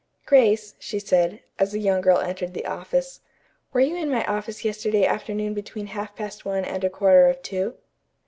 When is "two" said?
7.43-7.75